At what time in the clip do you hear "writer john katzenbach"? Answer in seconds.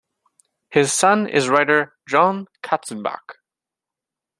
1.47-3.35